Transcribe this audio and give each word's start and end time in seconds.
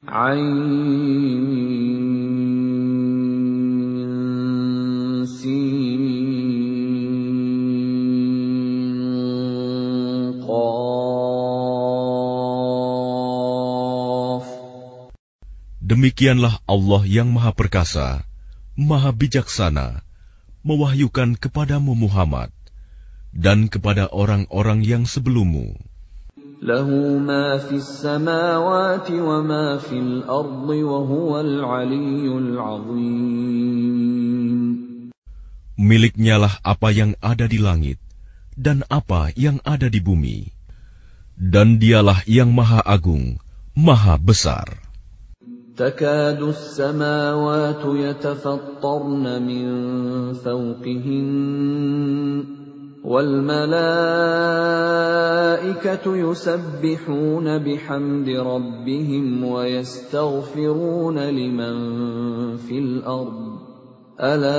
عين. 0.08 1.27
Demikianlah 15.98 16.62
Allah 16.70 17.02
yang 17.10 17.34
Maha 17.34 17.50
Perkasa, 17.50 18.22
Maha 18.78 19.10
Bijaksana, 19.10 20.06
mewahyukan 20.62 21.34
kepadamu 21.34 21.98
Muhammad 21.98 22.54
dan 23.34 23.66
kepada 23.66 24.06
orang-orang 24.06 24.86
yang 24.86 25.10
sebelummu. 25.10 25.74
Lahu 26.62 27.18
ma 27.18 27.58
fis 27.58 27.82
samawati 27.82 29.18
wa 29.18 29.42
ma 29.42 29.82
fil 29.82 30.22
ardi 30.22 30.86
wa 30.86 31.02
huwal 31.02 31.66
aliyyul 31.66 32.54
azim. 32.62 33.98
Miliknyalah 35.82 36.62
apa 36.62 36.94
yang 36.94 37.18
ada 37.18 37.50
di 37.50 37.58
langit 37.58 37.98
dan 38.54 38.86
apa 38.86 39.34
yang 39.34 39.58
ada 39.66 39.90
di 39.90 39.98
bumi. 39.98 40.46
Dan 41.34 41.82
dialah 41.82 42.22
yang 42.30 42.54
maha 42.54 42.86
agung, 42.86 43.42
maha 43.74 44.14
besar. 44.14 44.87
تكاد 45.78 46.42
السماوات 46.42 47.84
يتفطرن 47.86 49.42
من 49.46 49.66
فوقهن 50.32 51.38
والملائكة 53.04 53.76
يسبحون 56.16 57.58
بحمد 57.58 58.28
ربهم 58.28 59.44
ويستغفرون 59.44 61.18
لمن 61.18 61.76
في 62.56 62.78
الأرض. 62.78 63.58
ألا 64.20 64.58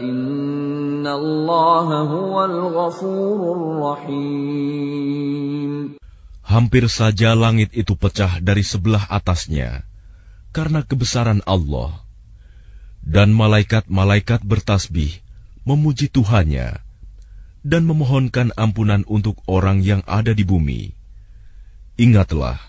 إن 0.00 1.06
الله 1.06 2.00
هو 2.00 2.44
الغفور 2.44 3.56
الرحيم. 3.56 5.24
Hampir 6.44 6.86
saja 6.92 7.32
langit 7.32 7.72
itu 7.72 7.96
pecah 7.96 8.38
dari 8.38 8.60
sebelah 8.60 9.08
atasnya 9.08 9.82
karena 10.54 10.84
kebesaran 10.86 11.42
Allah. 11.48 12.04
Dan 13.04 13.36
malaikat-malaikat 13.36 14.40
bertasbih 14.48 15.20
memuji 15.68 16.08
Tuhannya 16.08 16.80
dan 17.64 17.82
memohonkan 17.84 18.52
ampunan 18.56 19.04
untuk 19.04 19.40
orang 19.44 19.84
yang 19.84 20.00
ada 20.08 20.32
di 20.32 20.40
bumi. 20.44 20.92
Ingatlah, 22.00 22.60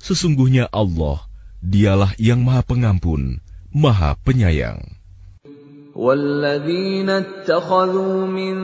sesungguhnya 0.00 0.68
Allah, 0.68 1.24
dialah 1.64 2.12
yang 2.20 2.44
maha 2.44 2.60
pengampun, 2.60 3.40
maha 3.72 4.20
penyayang. 4.20 4.99
وَالَّذِينَ 5.95 7.09
اتَّخَذُوا 7.09 8.25
مِن 8.27 8.55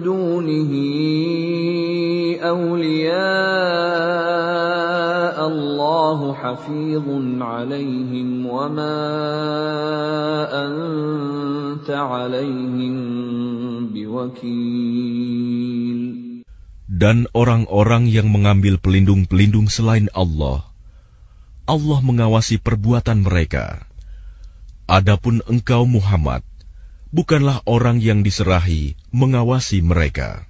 دُونِهِ 0.00 0.72
أولياء 2.38 3.18
الله 5.48 6.18
حفيظ 6.34 7.06
عليهم 7.42 8.46
وما 8.46 9.00
أنت 10.66 11.90
عليهم 11.90 12.94
بوكيل 13.90 15.38
Dan 16.98 17.30
orang-orang 17.30 18.10
yang 18.10 18.26
mengambil 18.26 18.74
pelindung-pelindung 18.82 19.70
selain 19.70 20.10
Allah, 20.10 20.66
Allah 21.62 22.00
mengawasi 22.02 22.58
perbuatan 22.58 23.22
mereka. 23.22 23.86
Adapun 24.92 25.44
engkau 25.44 25.84
Muhammad, 25.84 26.40
bukanlah 27.12 27.60
orang 27.68 28.00
yang 28.00 28.24
diserahi 28.24 28.96
mengawasi 29.12 29.84
mereka. 29.84 30.48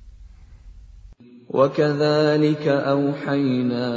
وكذلك 1.48 2.68
أوحينا 2.68 3.88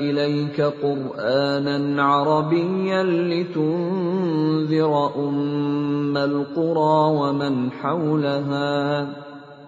إليك 0.00 0.60
قرآنا 0.60 2.02
عربيا 2.02 3.02
لتنذر 3.02 4.92
أم 5.28 6.16
القرى 6.16 6.98
ومن 7.20 7.70
حولها 7.70 8.72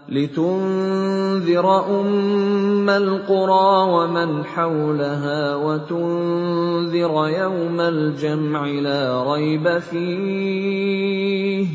لتنذر 0.08 1.68
أم 2.02 2.90
القرى 2.90 3.72
ومن 3.92 4.44
حولها 4.44 5.56
وتنذر 5.56 7.14
يوم 7.28 7.82
الجمع 7.82 8.66
لا 8.66 9.24
ريب 9.34 9.80
فيه. 9.80 11.68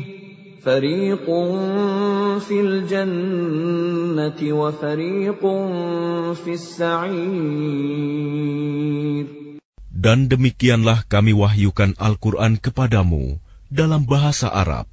فريق 0.63 1.27
في 2.39 2.55
الجنة 2.55 4.39
وفريق 4.39 5.41
في 6.39 6.51
السعير. 6.55 7.83
Dan 9.91 10.27
demikianlah 10.31 11.03
kami 11.07 11.35
wahyukan 11.35 11.95
Al-Quran 11.99 12.59
kepadamu 12.59 13.39
dalam 13.67 14.07
bahasa 14.07 14.51
Arab, 14.51 14.87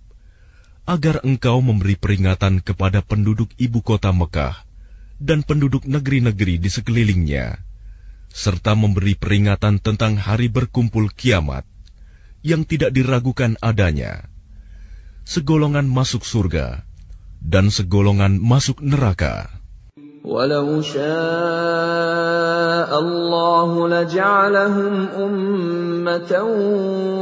agar 0.90 1.22
engkau 1.22 1.62
memberi 1.62 1.94
peringatan 1.94 2.58
kepada 2.58 2.98
penduduk 2.98 3.54
ibu 3.62 3.78
kota 3.78 4.10
Mekah 4.10 4.58
dan 5.22 5.46
penduduk 5.46 5.86
negeri-negeri 5.86 6.58
di 6.58 6.66
sekelilingnya, 6.66 7.62
serta 8.34 8.74
memberi 8.74 9.14
peringatan 9.14 9.78
tentang 9.78 10.18
hari 10.18 10.50
berkumpul 10.50 11.06
kiamat 11.14 11.62
yang 12.42 12.66
tidak 12.66 12.90
diragukan 12.90 13.54
adanya 13.62 14.26
segolongan 15.22 15.86
masuk 15.86 16.26
surga 16.26 16.82
dan 17.38 17.70
segolongan 17.70 18.42
masuk 18.42 18.82
neraka. 18.82 19.46
Walau 20.26 20.82
syaa 20.82 22.29
Allah 23.00 23.69
laja'alahum 23.95 24.94
ummatan 25.25 26.47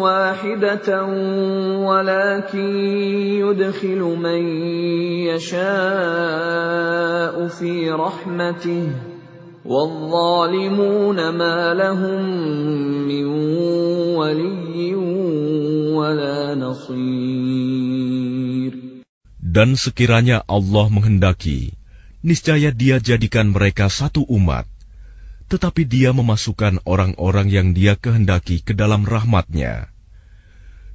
wahidatan 0.04 1.10
walakin 1.88 2.70
yudkhilu 3.44 4.16
man 4.20 4.42
yasha'u 5.32 6.52
fi 7.50 7.72
rahmatihi 7.90 9.14
والظالمون 9.64 11.30
ما 11.40 11.72
لهم 11.74 12.20
من 13.08 13.26
ولي 14.20 14.96
ولا 15.96 16.56
نصير 16.56 18.04
dan 19.54 19.78
sekiranya 19.78 20.42
Allah 20.50 20.90
menghendaki, 20.90 21.78
niscaya 22.26 22.74
Dia 22.74 22.98
jadikan 22.98 23.54
mereka 23.54 23.86
satu 23.86 24.26
umat, 24.26 24.66
tetapi 25.52 25.86
Dia 25.86 26.16
memasukkan 26.16 26.82
orang-orang 26.88 27.48
yang 27.52 27.68
Dia 27.78 27.94
kehendaki 28.00 28.66
ke 28.66 28.74
dalam 28.74 29.06
rahmatnya. 29.06 29.92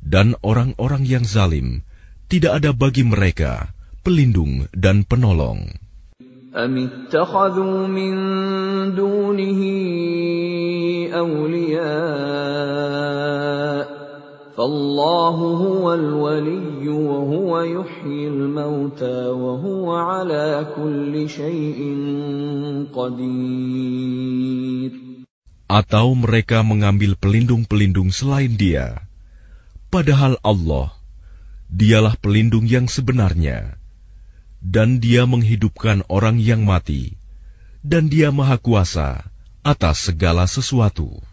Dan 0.02 0.38
orang-orang 0.42 1.04
yang 1.06 1.22
zalim, 1.26 1.82
tidak 2.30 2.62
ada 2.62 2.70
bagi 2.74 3.02
mereka 3.06 3.70
pelindung 4.02 4.66
dan 4.72 5.04
penolong. 5.04 5.68
أم 6.48 6.76
اتخذوا 6.88 7.86
من 7.86 8.14
دونه 8.96 9.60
أولياء 11.12 12.38
atau 25.65 26.07
mereka 26.13 26.61
mengambil 26.61 27.17
pelindung-pelindung 27.17 28.13
selain 28.13 28.53
dia. 28.53 29.01
Padahal 29.89 30.37
Allah, 30.45 30.93
dialah 31.73 32.13
pelindung 32.21 32.69
yang 32.69 32.85
sebenarnya. 32.85 33.81
Dan 34.61 35.01
dia 35.01 35.25
menghidupkan 35.25 36.05
orang 36.05 36.37
yang 36.37 36.61
mati. 36.61 37.17
Dan 37.81 38.05
dia 38.05 38.29
maha 38.29 38.61
kuasa 38.61 39.25
atas 39.65 40.13
segala 40.13 40.45
sesuatu. 40.45 41.32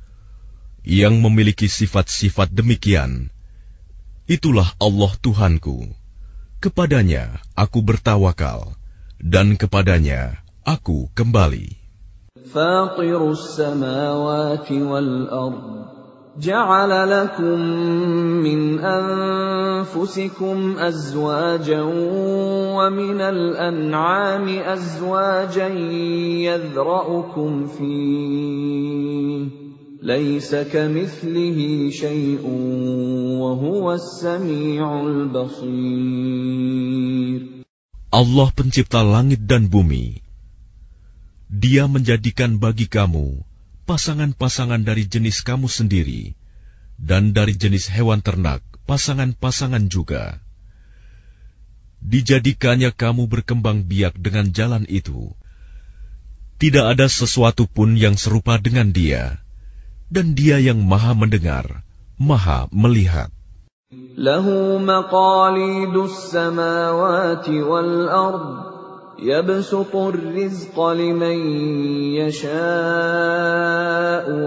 yang 0.86 1.18
memiliki 1.18 1.66
sifat-sifat 1.66 2.54
demikian, 2.54 3.34
itulah 4.30 4.70
Allah 4.78 5.10
Tuhanku. 5.18 5.90
Kepadanya 6.62 7.42
aku 7.58 7.82
bertawakal, 7.82 8.78
dan 9.18 9.58
kepadanya 9.58 10.38
aku 10.62 11.10
kembali. 11.14 11.82
فاطر 12.46 13.30
السماوات 13.30 14.72
والأرض 14.72 15.86
جعل 16.38 17.10
لكم 17.10 17.58
من 18.46 18.78
أنفسكم 18.78 20.78
أزواجا 20.78 21.82
ومن 22.76 23.20
الأنعام 23.20 24.46
أزواجا 24.48 25.68
يذرأكم 26.46 27.66
فيه 27.66 29.59
Allah 38.09 38.49
pencipta 38.49 39.05
langit 39.05 39.45
dan 39.45 39.69
bumi. 39.69 40.25
Dia 41.53 41.85
menjadikan 41.85 42.57
bagi 42.57 42.89
kamu 42.89 43.45
pasangan-pasangan 43.85 44.81
dari 44.81 45.05
jenis 45.05 45.45
kamu 45.45 45.69
sendiri 45.69 46.33
dan 46.97 47.37
dari 47.37 47.53
jenis 47.53 47.85
hewan 47.93 48.25
ternak 48.25 48.65
pasangan-pasangan 48.89 49.85
juga. 49.85 50.41
Dijadikannya 52.01 52.89
kamu 52.89 53.29
berkembang 53.29 53.85
biak 53.85 54.17
dengan 54.17 54.49
jalan 54.49 54.89
itu. 54.89 55.37
Tidak 56.57 56.89
ada 56.89 57.05
sesuatu 57.05 57.69
pun 57.69 57.93
yang 57.93 58.17
serupa 58.17 58.57
dengan 58.57 58.89
dia 58.89 59.45
dan 60.11 60.35
Dia 60.35 60.59
yang 60.59 60.83
Maha 60.83 61.15
Mendengar, 61.15 61.87
Maha 62.19 62.67
Melihat. 62.75 63.31
Lahu 64.19 64.75
maqalidus 64.83 66.35
samawati 66.35 67.63
wal 67.63 68.11
ard 68.11 68.67
yabsutu 69.23 70.11
rizqa 70.11 70.95
liman 70.99 71.39
yasha'u 72.19 72.51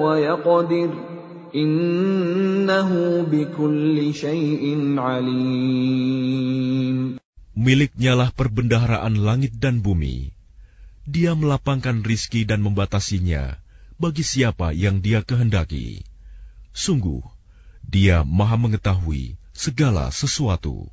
wa 0.04 0.20
yaqdir 0.20 0.92
innahu 1.56 3.24
bikulli 3.28 4.12
syai'in 4.12 5.00
alim 5.00 6.04
Miliknya 7.56 8.12
lah 8.20 8.28
perbendaharaan 8.36 9.16
langit 9.16 9.56
dan 9.56 9.80
bumi. 9.80 10.36
Dia 11.08 11.32
melapangkan 11.32 12.04
rizki 12.04 12.44
dan 12.44 12.60
membatasinya 12.60 13.63
bagi 14.04 14.20
siapa 14.20 14.76
yang 14.76 15.00
Dia 15.00 15.24
kehendaki. 15.24 16.04
Sungguh, 16.76 17.24
Dia 17.80 18.20
Maha 18.20 18.60
Mengetahui 18.60 19.40
segala 19.56 20.12
sesuatu. 20.12 20.92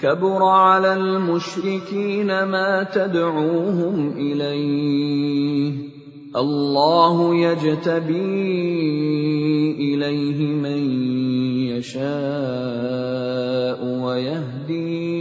كبر 0.00 0.44
على 0.44 0.92
المشركين 0.92 2.26
ما 2.26 2.82
تدعوهم 2.92 4.12
اليه 4.16 5.72
الله 6.36 7.34
يجتبي 7.34 8.20
اليه 9.80 10.38
من 10.52 10.80
يشاء 11.72 13.80
ويهدي 14.04 15.16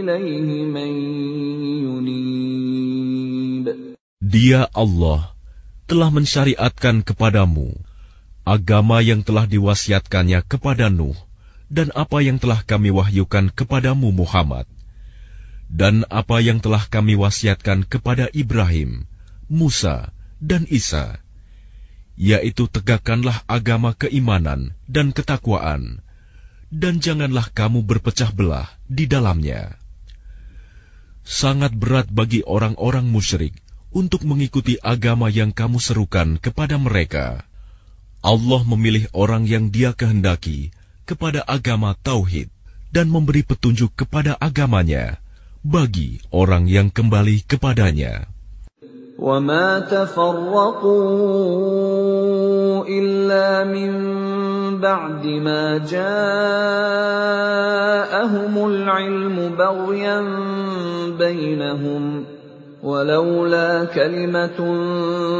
اليه 0.00 0.48
من 0.70 0.90
ينيب 1.82 3.66
Dia 4.22 4.70
Allah 4.70 5.34
telah 5.90 6.14
mensyariatkan 6.14 7.02
kepadamu 7.02 7.74
agama 8.46 9.02
yang 9.02 9.26
telah 9.26 9.50
diwasiatkannya 9.50 10.46
kepada 10.46 10.86
Nuh 10.86 11.18
dan 11.75 11.91
apa 11.91 12.23
yang 12.23 12.39
telah 12.39 12.63
kami 12.63 12.87
wahyukan 12.95 13.51
kepadamu 13.51 14.15
Muhammad, 14.15 14.63
dan 15.67 16.07
apa 16.07 16.39
yang 16.39 16.63
telah 16.63 16.87
kami 16.87 17.19
wasiatkan 17.19 17.83
kepada 17.83 18.31
Ibrahim, 18.31 19.03
Musa, 19.51 20.15
dan 20.39 20.63
Isa, 20.71 21.19
yaitu 22.15 22.71
tegakkanlah 22.71 23.43
agama 23.43 23.91
keimanan 23.91 24.71
dan 24.87 25.11
ketakwaan, 25.11 25.99
dan 26.71 27.03
janganlah 27.03 27.51
kamu 27.51 27.83
berpecah 27.83 28.31
belah 28.31 28.71
di 28.87 29.11
dalamnya. 29.11 29.75
Sangat 31.27 31.75
berat 31.75 32.07
bagi 32.07 32.39
orang-orang 32.47 33.03
musyrik 33.03 33.51
untuk 33.91 34.23
mengikuti 34.23 34.79
agama 34.79 35.27
yang 35.27 35.51
kamu 35.51 35.83
serukan 35.83 36.39
kepada 36.39 36.79
mereka. 36.79 37.43
Allah 38.23 38.63
memilih 38.63 39.11
orang 39.11 39.43
yang 39.43 39.73
Dia 39.75 39.91
kehendaki 39.91 40.71
kepada 41.04 41.42
agama 41.46 41.94
tauhid 41.98 42.46
dan 42.90 43.10
memberi 43.10 43.42
petunjuk 43.46 43.94
kepada 43.94 44.38
agamanya 44.38 45.18
bagi 45.62 46.22
orang 46.30 46.66
yang 46.66 46.88
kembali 46.90 47.42
kepadanya. 47.46 48.30
وما 49.20 49.78
تفرقوا 49.92 50.88
إلا 52.88 53.64
من 53.68 53.92
بعد 54.80 55.26
ما 55.44 55.78
جاءهم 55.84 56.14
العلم 58.66 59.36
بغيا 59.60 60.20
بينهم 61.20 62.24
ولولا 62.85 63.89
كلمة 63.89 64.59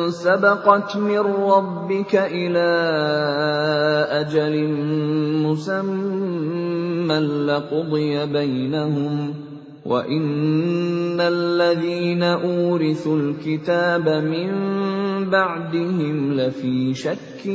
سبقت 0.09 0.97
من 0.97 1.19
ربك 1.45 2.13
إلى 2.15 2.69
أجل 4.25 4.55
مسمى 5.45 7.19
لقضي 7.45 8.25
بينهم 8.25 9.33
وإن 9.85 11.21
الذين 11.21 12.23
أورثوا 12.23 13.17
الكتاب 13.17 14.09
من 14.09 14.49
بعدهم 15.29 16.33
لفي 16.33 16.93
شك 16.97 17.45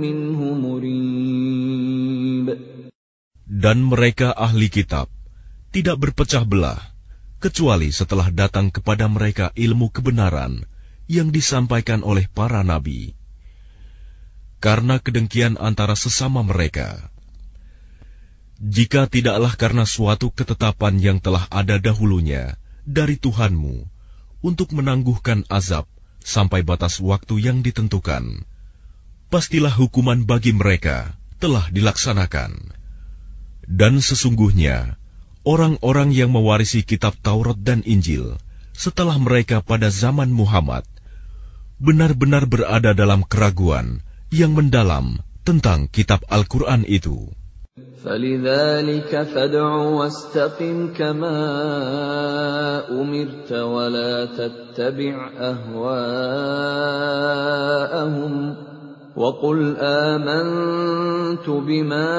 منه 0.00 0.40
مريب. 0.64 2.48
Dan 3.44 3.84
mereka 3.92 4.32
ahli 4.32 4.72
kitab 4.72 5.12
tidak 5.68 6.00
berpecah 6.00 6.48
belah. 6.48 6.97
Kecuali 7.38 7.94
setelah 7.94 8.30
datang 8.34 8.70
kepada 8.74 9.06
mereka 9.06 9.54
ilmu 9.54 9.90
kebenaran 9.94 10.66
yang 11.06 11.30
disampaikan 11.32 12.02
oleh 12.02 12.26
para 12.28 12.60
nabi. 12.66 13.16
Karena 14.58 14.98
kedengkian 14.98 15.54
antara 15.54 15.94
sesama 15.94 16.42
mereka, 16.42 17.10
jika 18.58 19.06
tidaklah 19.06 19.54
karena 19.54 19.86
suatu 19.86 20.34
ketetapan 20.34 20.98
yang 20.98 21.18
telah 21.22 21.46
ada 21.46 21.78
dahulunya 21.78 22.58
dari 22.82 23.14
Tuhanmu 23.14 23.86
untuk 24.42 24.74
menangguhkan 24.74 25.46
azab 25.46 25.86
sampai 26.22 26.66
batas 26.66 26.98
waktu 26.98 27.38
yang 27.38 27.62
ditentukan. 27.62 28.42
Pastilah 29.30 29.70
hukuman 29.70 30.26
bagi 30.26 30.50
mereka 30.56 31.14
telah 31.38 31.70
dilaksanakan. 31.70 32.74
Dan 33.68 34.00
sesungguhnya, 34.00 34.96
orang-orang 35.43 36.15
yang 36.15 36.31
mewarisi 36.31 36.87
kitab 36.87 37.19
Taurat 37.19 37.59
dan 37.59 37.83
Injil 37.83 38.39
setelah 38.73 39.19
mereka 39.19 39.59
pada 39.61 39.91
zaman 39.91 40.31
Muhammad 40.31 40.87
benar-benar 41.83 42.47
berada 42.47 42.95
dalam 42.95 43.27
keraguan 43.27 43.99
yang 44.31 44.55
mendalam 44.55 45.19
tentang 45.43 45.91
kitab 45.91 46.23
Al-Quran 46.31 46.87
itu. 46.87 47.29
فلذلك 48.03 49.09
فادع 49.33 49.71
واستقم 49.97 50.93
كما 50.93 51.39
أمرت 52.91 53.51
ولا 53.51 54.25
تتبع 54.25 55.31
أهواءهم 55.39 55.93
وقل 59.18 59.76
آمنت 59.80 61.50
بما 61.50 62.10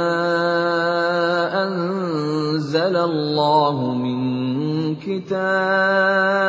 أنزل 1.63 2.95
الله 2.97 3.93
من 3.95 4.19
كتاب 4.95 6.43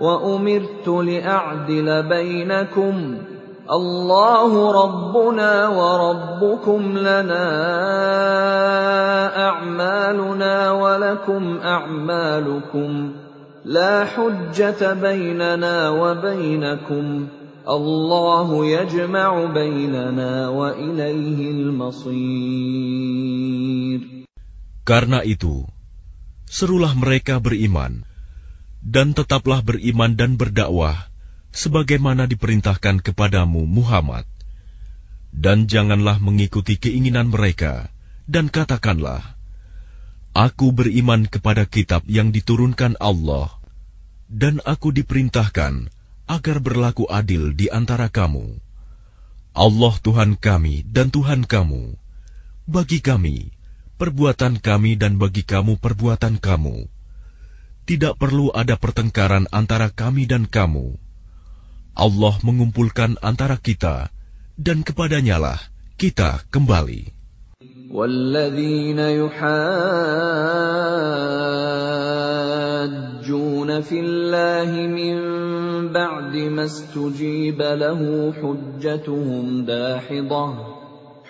وأمرت 0.00 0.88
لأعدل 0.88 2.02
بينكم 2.02 3.16
الله 3.70 4.82
ربنا 4.84 5.68
وربكم 5.68 6.98
لنا 6.98 7.46
أعمالنا 9.48 10.72
ولكم 10.72 11.58
أعمالكم 11.64 13.12
لا 13.64 14.04
حجة 14.04 14.92
بيننا 14.92 15.90
وبينكم 15.90 17.26
Karena 24.86 25.26
itu, 25.26 25.66
serulah 26.46 26.94
mereka 26.94 27.42
beriman, 27.42 28.06
dan 28.86 29.18
tetaplah 29.18 29.66
beriman 29.66 30.14
dan 30.14 30.38
berdakwah, 30.38 31.10
sebagaimana 31.50 32.30
diperintahkan 32.30 33.02
kepadamu 33.02 33.66
Muhammad. 33.66 34.30
Dan 35.34 35.66
janganlah 35.66 36.22
mengikuti 36.22 36.78
keinginan 36.78 37.34
mereka, 37.34 37.90
dan 38.30 38.46
katakanlah, 38.46 39.34
Aku 40.38 40.70
beriman 40.70 41.26
kepada 41.26 41.66
kitab 41.66 42.06
yang 42.06 42.30
diturunkan 42.30 42.94
Allah, 43.02 43.50
dan 44.30 44.62
aku 44.62 44.94
diperintahkan 44.94 45.95
agar 46.25 46.57
berlaku 46.63 47.09
adil 47.09 47.51
di 47.51 47.67
antara 47.67 48.07
kamu. 48.07 48.57
Allah 49.51 49.93
Tuhan 49.99 50.39
kami 50.39 50.87
dan 50.87 51.11
Tuhan 51.11 51.43
kamu. 51.43 51.97
Bagi 52.69 53.03
kami, 53.03 53.51
perbuatan 53.99 54.61
kami 54.63 54.95
dan 54.95 55.19
bagi 55.19 55.43
kamu 55.43 55.81
perbuatan 55.81 56.39
kamu. 56.39 56.87
Tidak 57.83 58.13
perlu 58.15 58.53
ada 58.53 58.79
pertengkaran 58.79 59.49
antara 59.51 59.91
kami 59.91 60.29
dan 60.29 60.47
kamu 60.47 60.95
Allah 61.91 62.39
mengumpulkan 62.39 63.19
antara 63.19 63.59
kita 63.59 64.07
dan 64.55 64.83
kepadanyalah 64.87 65.59
kita 65.99 66.39
kembali. 66.47 67.19
والذين 67.91 68.95
يحاجون 68.95 69.51
في 73.81 73.99
الله 73.99 74.71
من 74.87 75.17
بعد 75.93 76.35
ما 76.35 76.65
استجيب 76.65 77.61
له 77.61 78.33
حجتهم 78.41 79.65
داحضه 79.65 80.53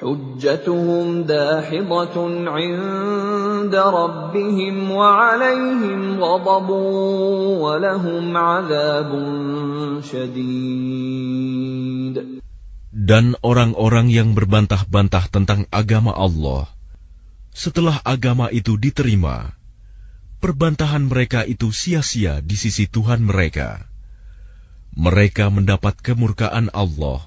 حجتهم 0.01 1.23
داحضة 1.23 2.15
عند 2.49 3.75
ربهم 3.75 4.91
وعليهم 4.91 6.23
غضب 6.23 6.69
ولهم 7.61 8.37
عذاب 8.37 9.11
شديد 10.01 11.61
Dan 12.91 13.33
orang-orang 13.41 14.13
yang 14.13 14.37
berbantah-bantah 14.37 15.25
tentang 15.33 15.65
agama 15.73 16.13
Allah, 16.13 16.69
setelah 17.49 17.97
agama 18.05 18.51
itu 18.53 18.77
diterima, 18.77 19.57
perbantahan 20.41 21.05
mereka 21.05 21.45
itu 21.45 21.69
sia-sia 21.69 22.41
di 22.41 22.55
sisi 22.57 22.89
Tuhan 22.89 23.21
mereka. 23.23 23.85
Mereka 24.97 25.47
mendapat 25.53 26.01
kemurkaan 26.03 26.73
Allah, 26.75 27.23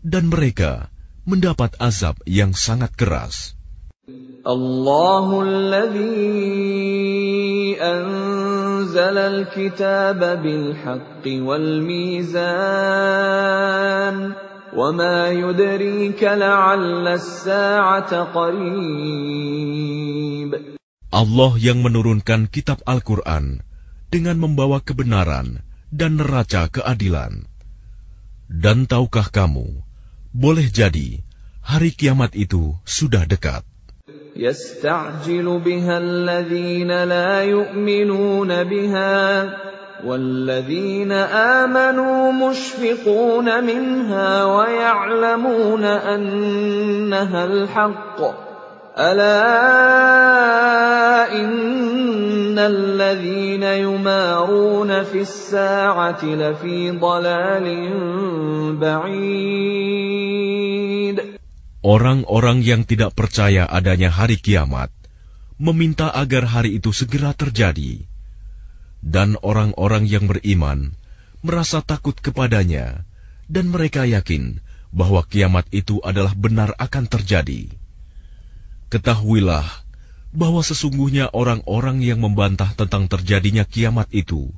dan 0.00 0.32
mereka 0.32 0.88
mendapat 1.28 1.76
azab 1.80 2.16
yang 2.24 2.56
sangat 2.56 2.96
keras. 2.96 3.56
Allahulladzi 4.44 6.04
anzala 7.80 9.32
al-kitaba 9.32 10.36
bil-haqqi 10.40 11.40
wal-mizan 11.40 12.34
وما 14.74 15.30
يدريك 15.30 16.18
لعل 16.18 17.06
الساعة 17.08 18.22
قريب 18.34 18.74
Allah 21.14 21.54
yang 21.62 21.78
menurunkan 21.78 22.50
kitab 22.50 22.82
Al-Quran 22.90 23.62
dengan 24.10 24.34
membawa 24.34 24.82
kebenaran 24.82 25.62
dan 25.94 26.18
neraca 26.18 26.66
keadilan. 26.66 27.46
Dan 28.50 28.90
tahukah 28.90 29.30
kamu 29.30 29.78
boleh 30.34 30.66
jadi 30.66 31.22
hari 31.62 31.94
kiamat 31.94 32.34
itu 32.34 32.74
sudah 32.82 33.30
dekat. 33.30 33.62
يستعجل 34.34 35.46
بها 35.62 35.98
الذين 35.98 36.90
لا 36.90 37.46
يؤمنون 37.46 38.50
بها 38.64 39.14
والذين 40.04 41.12
آمنوا 41.62 42.32
مشفقون 42.32 43.64
منها 43.64 44.44
ويعلمون 44.44 45.84
أنها 45.84 47.44
الحق 47.44 48.20
ألا 48.98 49.42
إن 51.34 52.58
الذين 52.58 53.62
يمارون 53.62 55.02
في 55.02 55.20
الساعة 55.26 56.24
لفي 56.24 56.90
ضلال 56.90 57.66
بعيد 58.78 60.14
Orang-orang 61.84 62.64
yang 62.64 62.88
tidak 62.88 63.12
percaya 63.12 63.68
adanya 63.68 64.08
hari 64.08 64.40
kiamat 64.40 64.88
meminta 65.60 66.08
agar 66.08 66.48
hari 66.48 66.80
itu 66.80 66.96
segera 66.96 67.36
terjadi, 67.36 68.08
dan 69.04 69.36
orang-orang 69.44 70.08
yang 70.08 70.24
beriman 70.24 70.96
merasa 71.44 71.84
takut 71.84 72.16
kepadanya, 72.16 73.04
dan 73.52 73.68
mereka 73.68 74.08
yakin 74.08 74.64
bahwa 74.96 75.28
kiamat 75.28 75.68
itu 75.76 76.00
adalah 76.00 76.32
benar 76.32 76.72
akan 76.80 77.04
terjadi. 77.04 77.77
Ketahuilah 78.89 79.69
bahwa 80.33 80.65
sesungguhnya 80.65 81.29
orang-orang 81.29 82.01
yang 82.01 82.25
membantah 82.25 82.73
tentang 82.73 83.05
terjadinya 83.05 83.61
kiamat 83.61 84.09
itu 84.09 84.49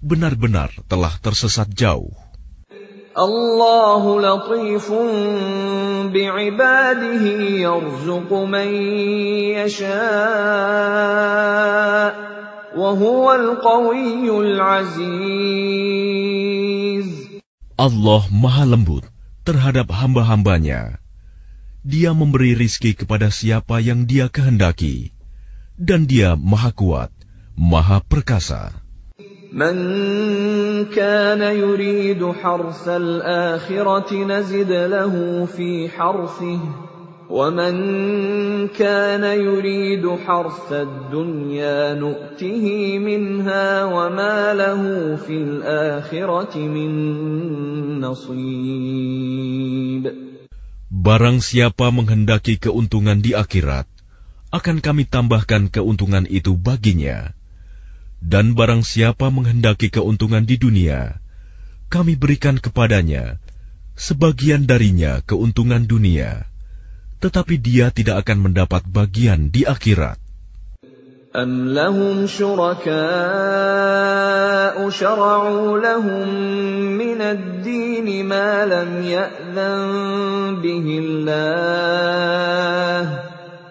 benar-benar 0.00 0.72
telah 0.88 1.12
tersesat 1.20 1.68
jauh. 1.68 2.16
Allahu 3.12 4.24
latifun 4.24 5.08
bi'ibadihi 6.16 7.60
yarzuqu 7.60 8.48
man 8.48 8.68
yasha' 9.52 11.04
wa 12.72 12.90
huwal 12.96 13.60
qawiyyul 13.60 14.56
aziz. 14.58 15.14
Allah 17.76 18.22
maha 18.32 18.64
lembut 18.64 19.04
terhadap 19.44 19.92
hamba-hambanya 19.92 21.03
dia 21.83 22.11
memberi 22.11 22.53
rizki 22.53 22.91
kepada 22.93 23.31
siapa 23.31 23.79
yang 23.79 24.03
dia 24.03 24.27
kehendaki, 24.27 25.15
dan 25.79 26.05
dia 26.05 26.35
maha 26.35 26.71
kuat, 26.75 27.11
maha 27.55 28.03
perkasa. 28.03 28.75
من 29.49 30.85
كان 30.93 31.41
يريد 31.41 32.21
حرث 32.21 32.87
الآخرة 32.87 34.13
نزد 34.13 34.71
له 34.71 35.45
في 35.45 35.89
حرثه 35.89 36.59
ومن 37.29 37.73
كان 38.67 39.23
يريد 39.23 40.09
حرث 40.09 40.73
الدنيا 40.73 41.93
نؤته 41.93 42.99
منها 42.99 43.85
وما 43.85 44.53
له 44.53 45.15
في 45.15 45.33
الآخرة 45.33 46.57
من 46.57 46.91
نصيب 48.01 49.49
Barang 50.94 51.42
siapa 51.42 51.90
menghendaki 51.90 52.54
keuntungan 52.54 53.18
di 53.18 53.34
akhirat, 53.34 53.90
akan 54.54 54.78
kami 54.78 55.02
tambahkan 55.10 55.66
keuntungan 55.66 56.22
itu 56.22 56.54
baginya. 56.54 57.34
Dan 58.22 58.54
barang 58.54 58.86
siapa 58.86 59.26
menghendaki 59.34 59.90
keuntungan 59.90 60.46
di 60.46 60.54
dunia, 60.54 61.18
kami 61.90 62.14
berikan 62.14 62.62
kepadanya 62.62 63.42
sebagian 63.98 64.70
darinya 64.70 65.18
keuntungan 65.26 65.82
dunia, 65.82 66.46
tetapi 67.18 67.58
dia 67.58 67.90
tidak 67.90 68.22
akan 68.22 68.46
mendapat 68.46 68.86
bagian 68.86 69.50
di 69.50 69.66
akhirat. 69.66 70.22
أَمْ 71.34 71.74
لَهُمْ 71.74 72.30
شُرَكَاءُ 72.30 72.94
شَرَعُوا 74.86 75.78
لَهُم 75.78 76.28
مِّنَ 76.94 77.20
الدِّينِ 77.20 78.26
مَا 78.26 78.62
لَمْ 78.62 79.02
يَأْذَن 79.02 79.74
بِهِ 80.62 80.86
اللَّهُ 81.02 82.22
ۚ 83.14 83.18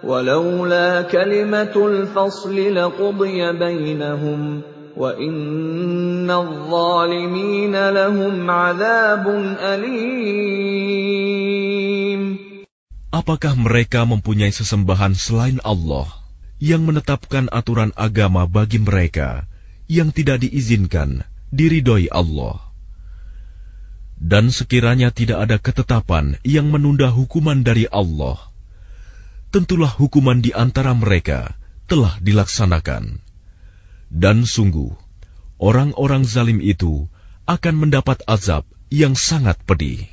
وَلَوْلَا 0.04 1.02
كَلِمَةُ 1.08 1.72
الْفَصْلِ 1.88 2.76
لَقُضِيَ 2.76 3.52
بَيْنَهُمْ 3.56 4.60
ۗ 4.60 4.64
وَإِنَّ 5.00 6.28
الظَّالِمِينَ 6.32 7.90
لَهُمْ 7.90 8.52
عَذَابٌ 8.52 9.26
أَلِيمٌ. 9.56 10.62
Apakah 13.16 13.56
mereka 13.56 14.04
mempunyai 14.04 14.52
sesembahan 14.52 15.16
selain 15.16 15.64
Allah? 15.64 16.23
Yang 16.64 16.88
menetapkan 16.88 17.52
aturan 17.52 17.92
agama 18.00 18.48
bagi 18.48 18.80
mereka 18.80 19.44
yang 19.92 20.16
tidak 20.16 20.48
diizinkan 20.48 21.28
diridhoi 21.52 22.08
Allah? 22.08 22.64
Dan 24.16 24.48
sekiranya 24.56 25.12
tidak 25.12 25.44
ada 25.44 25.60
ketetapan 25.60 26.40
yang 26.48 26.72
menunda 26.72 27.12
hukuman 27.12 27.60
dari 27.60 27.92
Allah, 27.92 28.40
tentulah 29.52 29.92
hukuman 29.92 30.40
di 30.40 30.56
antara 30.56 30.96
mereka 30.96 31.60
telah 31.92 32.16
dilaksanakan. 32.24 33.20
Dan 34.08 34.48
sungguh, 34.48 34.96
orang-orang 35.60 36.24
zalim 36.24 36.64
itu 36.64 37.12
akan 37.44 37.76
mendapat 37.76 38.24
azab 38.24 38.64
yang 38.88 39.20
sangat 39.20 39.60
pedih. 39.68 40.13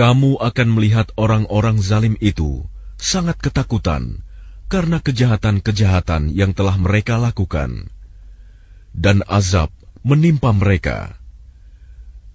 Kamu 0.00 0.30
akan 0.40 0.68
melihat 0.72 1.12
orang-orang 1.20 1.76
zalim 1.84 2.16
itu 2.24 2.64
sangat 2.96 3.36
ketakutan 3.44 4.24
karena 4.72 5.02
kejahatan-kejahatan 5.04 6.32
yang 6.32 6.56
telah 6.56 6.80
mereka 6.80 7.20
lakukan, 7.20 7.92
dan 8.96 9.20
azab 9.28 9.68
menimpa 10.00 10.56
mereka. 10.56 11.12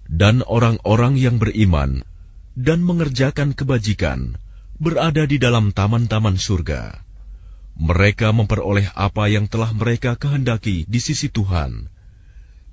Dan 0.06 0.46
orang-orang 0.46 1.18
yang 1.18 1.42
beriman 1.42 2.06
dan 2.54 2.78
mengerjakan 2.86 3.58
kebajikan 3.58 4.38
berada 4.78 5.26
di 5.26 5.42
dalam 5.42 5.74
taman-taman 5.74 6.38
surga. 6.38 7.02
Mereka 7.74 8.30
memperoleh 8.30 8.86
apa 8.94 9.26
yang 9.26 9.50
telah 9.50 9.74
mereka 9.74 10.14
kehendaki 10.14 10.86
di 10.86 11.02
sisi 11.02 11.26
Tuhan 11.26 11.95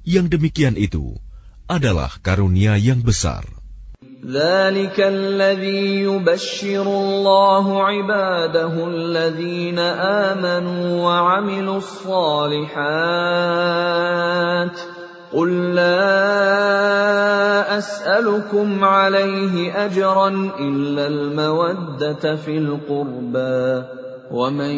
yang 0.05 0.33
demikian 0.33 0.77
itu 0.81 1.17
adalah 1.69 2.11
karunia 2.25 2.81
yang 2.81 3.05
besar. 3.05 3.45
ذلك 4.27 5.01
الذي 5.01 6.03
يبشر 6.03 6.83
الله 6.83 7.83
عباده 7.83 8.87
الذين 8.87 9.79
آمنوا 9.79 11.03
وعملوا 11.03 11.77
الصالحات 11.79 12.79
قل 15.33 15.75
لا 15.75 16.19
أسألكم 17.79 18.85
عليه 18.85 19.87
أجرا 19.87 20.29
إلا 20.59 21.07
المودة 21.07 22.37
في 22.37 22.59
القربى 22.59 23.83
ومن 24.33 24.77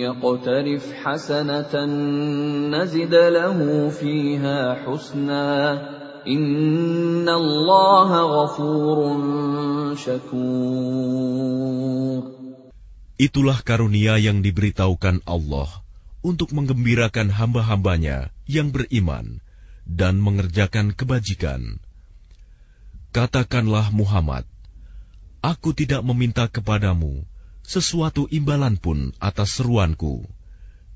يقترف 0.00 0.84
حسنة 1.04 1.74
نزد 2.72 3.14
له 3.14 3.88
فيها 3.88 4.74
حسنا 4.84 5.46
إن 6.26 7.28
الله 7.28 8.10
غفور 8.10 8.98
شكور 9.96 11.36
Itulah 13.16 13.64
karunia 13.64 14.20
yang 14.20 14.44
diberitahukan 14.44 15.24
Allah 15.24 15.72
untuk 16.20 16.52
menggembirakan 16.52 17.32
hamba-hambanya 17.32 18.28
yang 18.44 18.76
beriman 18.76 19.40
dan 19.88 20.20
mengerjakan 20.20 20.92
kebajikan. 20.92 21.80
Katakanlah 23.16 23.88
Muhammad, 23.88 24.44
Aku 25.46 25.70
tidak 25.70 26.02
meminta 26.02 26.50
kepadamu 26.50 27.22
sesuatu 27.66 28.30
imbalan 28.30 28.78
pun 28.78 29.10
atas 29.18 29.58
seruanku, 29.58 30.22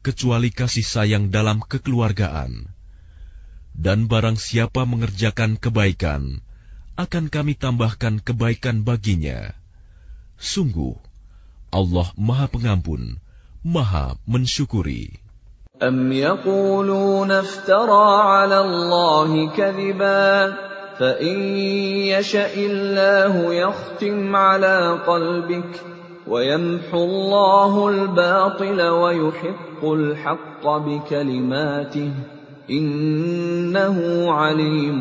kecuali 0.06 0.54
kasih 0.54 0.86
sayang 0.86 1.34
dalam 1.34 1.58
kekeluargaan. 1.60 2.70
Dan 3.74 4.06
barang 4.06 4.38
siapa 4.38 4.86
mengerjakan 4.86 5.58
kebaikan, 5.58 6.42
akan 6.94 7.24
kami 7.32 7.58
tambahkan 7.58 8.22
kebaikan 8.22 8.86
baginya. 8.86 9.56
Sungguh, 10.38 10.94
Allah 11.74 12.08
Maha 12.14 12.46
Pengampun, 12.50 13.18
Maha 13.66 14.16
Mensyukuri. 14.24 15.20
أم 15.80 16.12
يقولون 16.12 17.30
افترى 17.30 18.06
على 18.20 18.58
الله 18.60 19.56
كذبا 19.56 20.54
فإن 21.00 21.36
يشأ 22.12 22.52
الله 22.52 23.54
يختم 23.54 24.36
على 24.36 25.00
قلبك 25.08 25.93
ويمحو 26.26 27.04
الله 27.04 27.88
الباطل 27.88 28.80
ويحق 28.82 29.82
الحق 29.84 30.64
بكلماته 30.64 32.12
إنه 32.70 33.96
عليم 34.32 35.00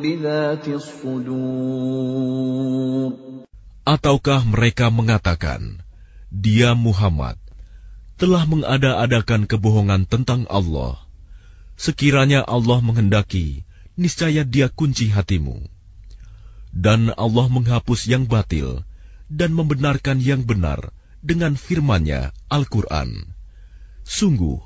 بذات 0.00 0.68
الصدور 0.68 2.20
Ataukah 3.90 4.46
mereka 4.46 4.86
mengatakan, 4.92 5.82
Dia 6.30 6.78
Muhammad 6.78 7.34
telah 8.20 8.46
mengada-adakan 8.46 9.50
kebohongan 9.50 10.06
tentang 10.06 10.46
Allah. 10.46 11.00
Sekiranya 11.74 12.44
Allah 12.46 12.78
menghendaki, 12.84 13.66
niscaya 13.98 14.46
dia 14.46 14.70
kunci 14.70 15.10
hatimu. 15.10 15.66
Dan 16.70 17.10
Allah 17.18 17.50
menghapus 17.50 18.06
yang 18.06 18.30
batil, 18.30 18.86
dan 19.30 19.54
membenarkan 19.54 20.18
yang 20.18 20.42
benar 20.42 20.90
dengan 21.20 21.54
firman-Nya 21.54 22.32
Al-Quran. 22.50 23.30
Sungguh, 24.02 24.58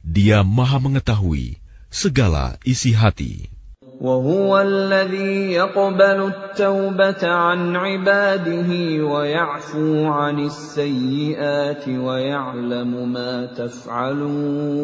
Dia 0.00 0.46
Maha 0.46 0.78
Mengetahui 0.78 1.58
segala 1.90 2.56
isi 2.62 2.94
hati. 2.94 3.50
وهو 3.96 4.60
الذي 4.60 5.56
يقبل 5.56 6.28
التوبة 6.28 7.22
عن 7.24 7.76
عباده 7.76 8.68
ويعفو 9.08 10.04
عن 10.04 10.36
السيئات 10.38 11.88
ويعلم 11.88 13.12
ما 13.12 13.46
تفعلون 13.56 14.76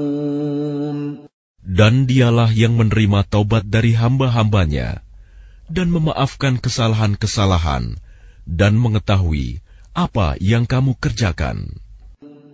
Dan 1.63 2.09
dialah 2.09 2.49
yang 2.57 2.81
menerima 2.81 3.29
taubat 3.29 3.69
dari 3.69 3.93
hamba-hambanya 3.93 5.05
dan 5.69 5.93
memaafkan 5.93 6.57
kesalahan-kesalahan 6.57 8.01
dan 8.47 8.79
mengetahui 8.79 9.63
apa 9.93 10.41
yang 10.41 10.65
kamu 10.65 10.97
kerjakan. 10.99 11.83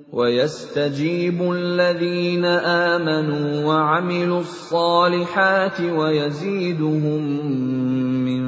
ويستجيب 0.08 1.36
الذين 1.36 2.44
آمنوا 2.64 3.64
وعملوا 3.64 4.40
الصالحات 4.40 5.80
ويزيدهم 5.80 7.22
من 8.24 8.42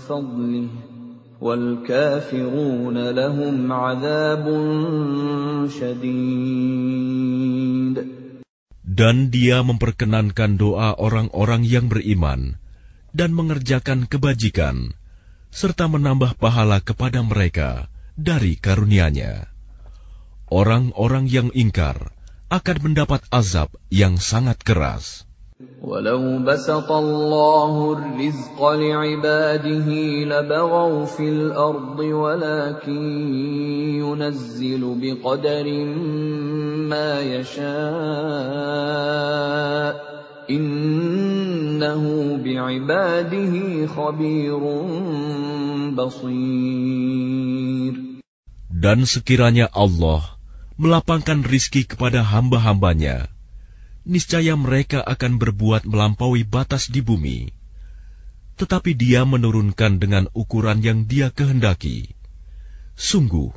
فضله 0.00 0.68
والكافرون 1.40 2.96
لهم 3.10 3.72
عذاب 3.72 4.46
شديد 5.68 7.12
Dan 8.92 9.32
dia 9.32 9.64
memperkenankan 9.64 10.60
doa 10.60 10.92
orang-orang 11.00 11.64
yang 11.64 11.88
beriman 11.88 12.60
dan 13.16 13.32
mengerjakan 13.32 14.04
kebajikan, 14.04 14.92
serta 15.56 15.88
menambah 15.88 16.36
pahala 16.40 16.80
kepada 16.80 17.20
mereka 17.20 17.88
dari 18.16 18.56
karunia-Nya. 18.56 19.52
orang-orang 20.52 21.24
yang 21.32 21.48
ingkar 21.56 22.12
akan 22.52 22.76
mendapat 22.84 23.24
azab 23.32 23.72
yang 23.88 24.20
sangat 24.20 24.60
keras. 24.60 25.24
ولو 25.82 26.42
بسط 26.42 26.90
الله 26.90 27.92
الرزق 27.92 28.58
لعباده 28.58 29.88
لبغوا 30.26 31.04
في 31.06 31.28
الارض 31.28 31.98
ولكن 31.98 33.34
ينزل 34.02 34.82
بقدر 34.98 35.66
ما 36.90 37.20
يشاء 37.20 37.72
Innahu 40.47 42.39
bi'ibadihi 42.39 43.83
khabirun 43.91 45.91
basir. 45.91 47.93
Dan 48.71 49.03
sekiranya 49.03 49.67
Allah 49.75 50.23
melapangkan 50.79 51.43
rizki 51.43 51.83
kepada 51.83 52.23
hamba-hambanya, 52.23 53.27
niscaya 54.07 54.55
mereka 54.55 55.03
akan 55.03 55.35
berbuat 55.35 55.83
melampaui 55.83 56.47
batas 56.47 56.87
di 56.87 57.03
bumi. 57.03 57.51
Tetapi 58.55 58.95
dia 58.95 59.27
menurunkan 59.27 59.99
dengan 59.99 60.31
ukuran 60.31 60.79
yang 60.79 61.11
dia 61.11 61.27
kehendaki. 61.29 62.15
Sungguh, 62.95 63.51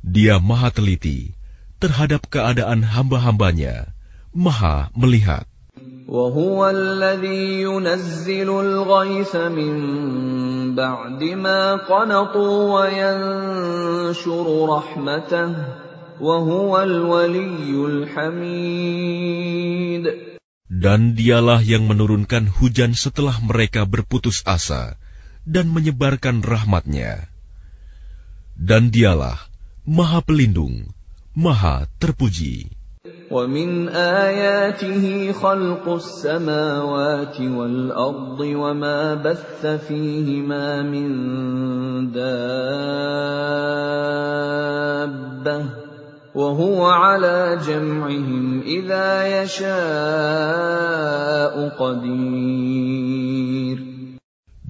dia 0.00 0.40
maha 0.40 0.72
teliti 0.72 1.36
terhadap 1.76 2.24
keadaan 2.32 2.80
hamba-hambanya, 2.82 3.92
maha 4.32 4.88
melihat. 4.96 5.51
وهو 6.07 6.69
الذي 6.69 7.61
ينزل 7.61 8.49
الغيث 8.49 9.35
من 9.35 9.75
بعد 10.75 11.23
ما 11.23 11.75
قنطوا 11.75 12.57
وينشر 12.73 14.45
رحمته 14.69 15.49
dan 20.67 20.99
dialah 21.13 21.61
yang 21.61 21.83
menurunkan 21.85 22.49
hujan 22.49 22.97
setelah 22.97 23.37
mereka 23.45 23.85
berputus 23.85 24.41
asa 24.49 24.97
dan 25.45 25.69
menyebarkan 25.69 26.41
rahmatnya. 26.41 27.29
Dan 28.57 28.89
dialah 28.89 29.37
maha 29.85 30.25
pelindung, 30.25 30.89
maha 31.37 31.85
terpuji. 32.01 32.73
ومن 33.31 33.89
آياته 33.91 35.31
خلق 35.35 35.83
السماوات 35.89 37.41
والأرض 37.41 38.39
وما 38.39 39.15
بث 39.19 39.65
فيهما 39.65 40.81
من 40.87 41.07
دابة 42.15 43.47
وهو 46.35 46.85
على 46.85 47.59
جمعهم 47.67 48.61
إذا 48.61 49.07
يشاء 49.43 50.75
قدير 51.75 53.17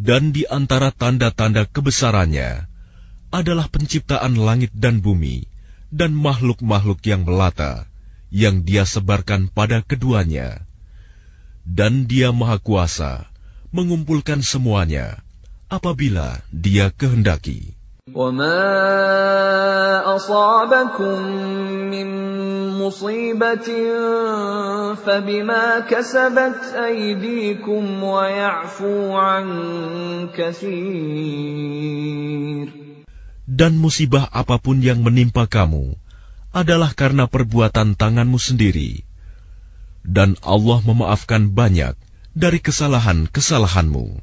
Dan 0.07 0.31
di 0.31 0.47
antara 0.47 0.95
tanda-tanda 0.95 1.67
kebesarannya 1.67 2.71
adalah 3.27 3.67
penciptaan 3.67 4.39
langit 4.39 4.71
dan 4.71 5.03
bumi 5.03 5.43
dan 5.91 6.15
makhluk-makhluk 6.15 7.03
yang 7.03 7.27
melata 7.27 7.83
yang 8.33 8.63
dia 8.67 8.83
sebarkan 8.83 9.47
pada 9.51 9.83
keduanya. 9.83 10.63
Dan 11.67 12.07
dia 12.07 12.31
maha 12.31 12.59
kuasa 12.59 13.27
mengumpulkan 13.75 14.39
semuanya 14.39 15.19
apabila 15.67 16.39
dia 16.51 16.91
kehendaki. 16.95 17.77
وما 18.07 18.55
أصابكم 20.15 21.19
من 21.91 22.07
مصيبة 22.79 23.67
فبما 24.95 25.79
كسبت 25.91 26.59
أيديكم 26.71 28.03
ويعفو 28.03 29.11
عن 29.11 29.47
كثير 30.31 31.67
Dan 33.47 33.75
musibah 33.75 34.29
apapun 34.31 34.79
yang 34.79 35.03
menimpa 35.03 35.47
kamu 35.51 35.99
adalah 36.52 36.92
karena 36.92 37.24
perbuatan 37.24 37.96
tanganmu 37.96 38.36
sendiri, 38.36 39.02
dan 40.04 40.36
Allah 40.44 40.84
memaafkan 40.84 41.48
banyak 41.48 41.96
dari 42.36 42.60
kesalahan-kesalahanmu. 42.60 44.20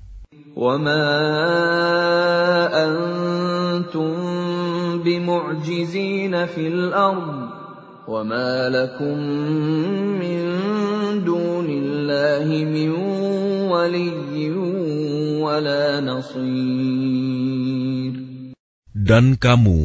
Dan 18.99 19.25
kamu 19.39 19.81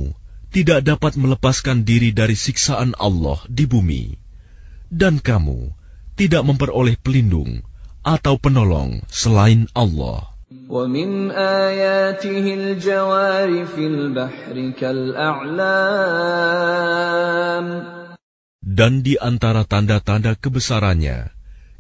tidak 0.53 0.81
dapat 0.81 1.13
melepaskan 1.17 1.85
diri 1.85 2.09
dari 2.09 2.33
siksaan 2.33 2.97
Allah 2.97 3.37
di 3.45 3.69
bumi. 3.69 4.17
Dan 4.89 5.21
kamu 5.21 5.69
tidak 6.17 6.43
memperoleh 6.43 6.97
pelindung 6.97 7.61
atau 8.01 8.35
penolong 8.41 9.05
selain 9.09 9.69
Allah. 9.77 10.29
ومن 10.69 11.29
آياته 11.33 12.45
الجوار 12.53 13.65
في 13.69 13.83
البحر 13.85 14.55
كالأعلام 14.81 15.57
Dan 18.69 19.01
di 19.01 19.17
antara 19.17 19.65
tanda-tanda 19.65 20.33
kebesarannya, 20.37 21.29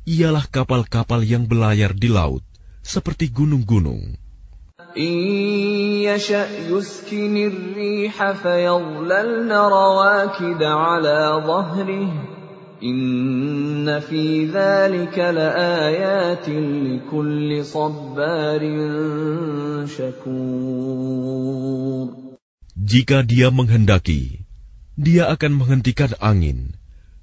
ialah 0.09 0.45
kapal-kapal 0.49 1.21
yang 1.21 1.45
belayar 1.45 1.93
di 1.93 2.09
laut, 2.09 2.41
seperti 2.81 3.29
gunung-gunung. 3.29 4.17
إن 6.03 6.03
يشأ 6.11 6.67
يسكن 6.67 7.35
الريح 7.51 8.31
فيظللن 8.31 9.51
رواكد 9.51 10.63
على 10.63 11.19
ظهره 11.47 12.11
إن 12.83 13.99
في 13.99 14.45
ذلك 14.51 15.17
لآيات 15.19 16.49
لكل 16.87 17.65
صبار 17.65 18.61
شكور 19.87 21.49
Jika 22.79 23.21
dia 23.27 23.51
menghendaki, 23.51 24.47
dia 24.97 25.27
akan 25.31 25.61
menghentikan 25.63 26.15
angin, 26.23 26.73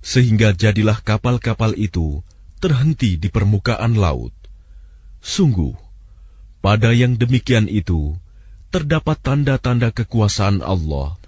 sehingga 0.05 0.53
jadilah 0.53 1.01
kapal-kapal 1.01 1.73
itu 1.75 2.21
terhenti 2.61 3.17
di 3.19 3.29
permukaan 3.33 3.97
laut. 3.99 4.37
Sungguh, 5.25 5.75
pada 6.61 6.93
yang 6.93 7.17
demikian 7.19 7.67
itu, 7.73 8.15
terdapat 8.72 9.20
tanda-tanda 9.20 9.92
kekuasaan 9.92 10.64
Allah 10.64 11.20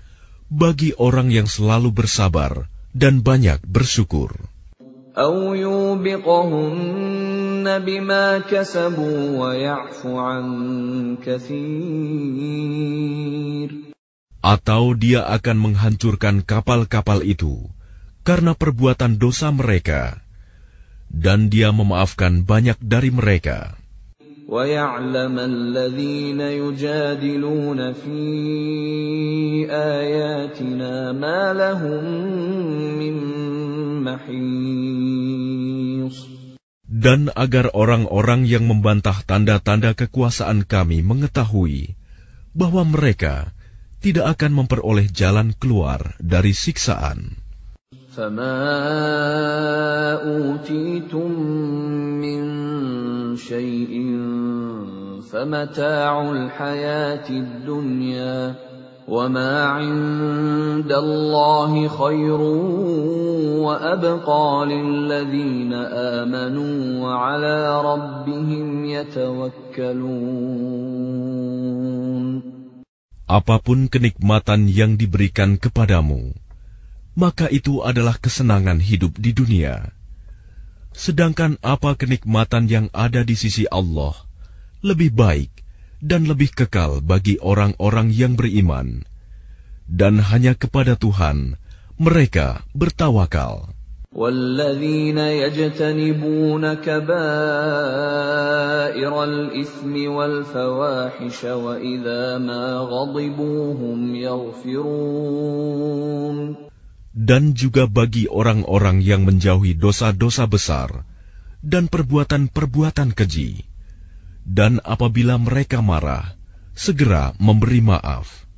bagi 0.47 0.95
orang 0.95 1.27
yang 1.27 1.45
selalu 1.45 1.91
bersabar 1.91 2.71
dan 2.95 3.19
banyak 3.19 3.59
bersyukur. 3.67 4.31
Atau 14.43 14.83
dia 14.97 15.21
akan 15.27 15.57
menghancurkan 15.59 16.35
kapal-kapal 16.41 17.19
itu 17.21 17.69
karena 18.23 18.55
perbuatan 18.55 19.19
dosa 19.19 19.51
mereka, 19.51 20.23
dan 21.11 21.51
dia 21.51 21.69
memaafkan 21.75 22.47
banyak 22.47 22.79
dari 22.79 23.11
mereka. 23.11 23.82
ويعلم 24.48 25.38
الذين 25.38 26.40
يجادلون 26.40 27.92
في 27.92 28.20
آياتنا 29.70 31.12
ما 31.12 31.52
لهم 31.52 32.04
من 32.98 33.14
محيص 34.02 35.38
Dan 36.98 37.30
agar 37.30 37.70
orang-orang 37.78 38.42
yang 38.42 38.66
membantah 38.66 39.22
tanda-tanda 39.22 39.94
kekuasaan 39.94 40.66
kami 40.66 40.98
mengetahui 41.06 41.94
bahwa 42.58 42.82
mereka 42.82 43.54
tidak 44.02 44.34
akan 44.34 44.64
memperoleh 44.64 45.06
jalan 45.06 45.54
keluar 45.54 46.18
dari 46.18 46.50
siksaan. 46.50 47.38
فما 48.13 48.61
أوتيتم 50.21 51.31
من 52.21 52.41
شيء 53.35 53.93
فمتاع 55.31 56.31
الحياة 56.31 57.29
الدنيا 57.29 58.55
وما 59.07 59.63
عند 59.65 60.91
الله 60.91 61.87
خير 61.87 62.41
وأبقى 63.65 64.65
للذين 64.65 65.73
آمنوا 66.21 66.77
وعلى 67.01 67.81
ربهم 67.81 68.85
يتوكلون 68.85 70.33
Apapun 73.23 73.89
kenikmatan 73.89 74.69
yang 74.69 74.93
diberikan 74.93 75.57
kepadamu, 75.57 76.37
maka 77.18 77.50
itu 77.50 77.82
adalah 77.82 78.14
kesenangan 78.14 78.78
hidup 78.78 79.18
di 79.18 79.34
dunia. 79.34 79.90
Sedangkan 80.94 81.58
apa 81.62 81.98
kenikmatan 81.98 82.70
yang 82.70 82.86
ada 82.94 83.26
di 83.26 83.34
sisi 83.34 83.66
Allah 83.66 84.14
lebih 84.82 85.10
baik 85.10 85.50
dan 85.98 86.30
lebih 86.30 86.54
kekal 86.54 87.02
bagi 87.02 87.42
orang-orang 87.42 88.14
yang 88.14 88.38
beriman, 88.38 89.02
dan 89.90 90.22
hanya 90.22 90.54
kepada 90.54 90.94
Tuhan 90.94 91.58
mereka 91.98 92.62
bertawakal. 92.70 93.74
والذين 94.08 95.18
يجتنبون 95.18 96.74
كبائر 96.74 97.14
الإثم 99.24 99.94
والفواحش 100.10 101.44
وإذا 101.44 102.38
ما 102.38 102.88
غضبوا 102.88 103.74
هم 103.74 104.14
يغفرون 104.14 105.58
Dan 107.18 107.56
juga 107.58 107.90
bagi 107.90 108.30
orang-orang 108.30 109.02
yang 109.02 109.26
menjauhi 109.26 109.74
dosa-dosa 109.74 110.46
besar 110.46 111.02
dan 111.64 111.90
perbuatan-perbuatan 111.90 113.10
keji, 113.16 113.66
dan 114.46 114.78
apabila 114.86 115.34
mereka 115.40 115.82
marah, 115.82 116.38
segera 116.78 117.34
memberi 117.42 117.82
maaf. 117.82 118.48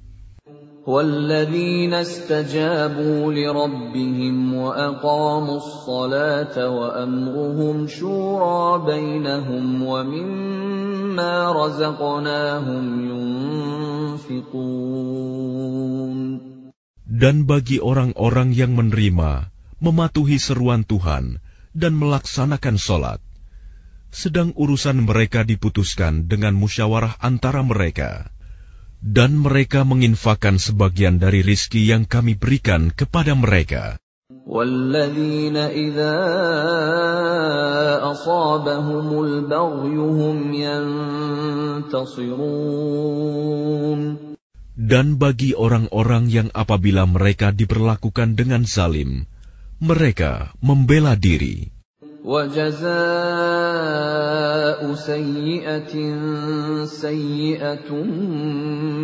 والذين 0.90 1.94
استجابوا 1.94 3.32
لربهم 3.32 4.54
وأقاموا 4.54 5.56
الصلاة 5.56 6.56
وأمرهم 6.68 7.86
شورى 7.86 8.86
بينهم 8.86 9.82
ومما 9.82 11.52
رزقناهم 11.52 12.84
ينفقون 14.26 15.00
Dan 17.10 17.48
bagi 17.48 17.82
orang-orang 17.82 18.54
yang 18.54 18.78
menerima, 18.78 19.50
mematuhi 19.82 20.38
seruan 20.38 20.86
Tuhan, 20.86 21.42
dan 21.74 21.92
melaksanakan 21.98 22.76
sholat, 22.78 23.18
sedang 24.14 24.54
urusan 24.54 25.06
mereka 25.06 25.42
diputuskan 25.42 26.26
dengan 26.30 26.54
musyawarah 26.54 27.18
antara 27.22 27.62
mereka 27.66 28.30
dan 29.00 29.40
mereka 29.40 29.80
menginfakkan 29.88 30.60
sebagian 30.60 31.16
dari 31.16 31.40
rizki 31.40 31.88
yang 31.88 32.04
kami 32.04 32.36
berikan 32.36 32.92
kepada 32.92 33.32
mereka. 33.34 33.96
والذين 34.50 35.56
إذا 35.56 36.16
أصابهم 38.02 39.06
البغي 39.22 39.96
هم 39.96 40.38
ينتصرون 40.54 42.30
Dan 44.80 45.20
bagi 45.20 45.52
orang-orang 45.52 46.32
yang 46.32 46.48
apabila 46.56 47.04
mereka 47.04 47.52
diperlakukan 47.52 48.32
dengan 48.32 48.64
zalim, 48.64 49.28
mereka 49.76 50.56
membela 50.64 51.20
diri. 51.20 51.68
وجزاء 52.20 52.80
سيئة 54.92 55.94
سيئة 56.84 57.90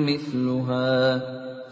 مثلها 0.04 1.00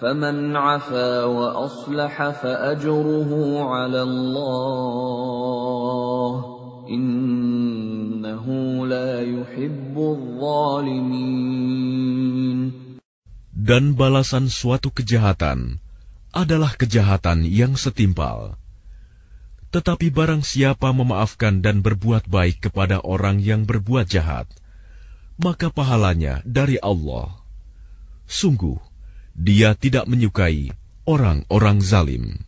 فمن 0.01 0.57
عفا 0.57 1.25
وأصلح 1.25 2.15
فأجره 2.31 3.31
على 3.61 4.03
الله 4.03 4.73
إنه 6.89 8.47
لا 8.89 9.21
يحب 9.21 9.97
الظالمين 10.01 11.45
Dan 13.69 13.99
balasan 13.99 14.49
suatu 14.49 14.95
kejahatan 14.95 15.83
adalah 16.35 16.73
kejahatan 16.75 17.45
yang 17.45 17.77
setimpal. 17.77 18.57
Tetapi 19.75 20.11
barang 20.15 20.47
siapa 20.47 20.95
memaafkan 20.95 21.59
dan 21.59 21.83
berbuat 21.83 22.31
baik 22.31 22.71
kepada 22.71 23.03
orang 23.03 23.43
yang 23.43 23.67
berbuat 23.67 24.07
jahat, 24.07 24.47
maka 25.35 25.71
pahalanya 25.71 26.43
dari 26.47 26.79
Allah. 26.79 27.35
Sungguh, 28.31 28.79
dia 29.35 29.75
tidak 29.75 30.07
menyukai 30.07 30.71
orang-orang 31.05 31.83
zalim. 31.83 32.47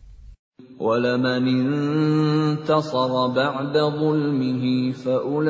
ولمن 0.77 1.47
انتصر 1.47 3.27
بعد 3.27 3.77
ظلمه 3.77 4.91
فأولئك 4.93 5.49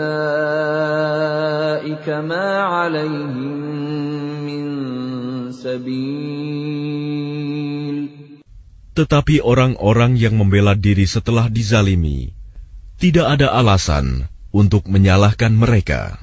ما 2.10 2.48
عليهم 2.63 3.60
من 4.48 4.63
سبيل 4.63 5.01
Tetapi 8.98 9.36
orang-orang 9.46 10.17
yang 10.17 10.36
membela 10.41 10.74
diri 10.74 11.06
setelah 11.06 11.50
dizalimi, 11.54 12.34
tidak 12.98 13.38
ada 13.38 13.54
alasan 13.54 14.26
untuk 14.50 14.89
menyalahkan 14.89 15.54
mereka. 15.54 16.17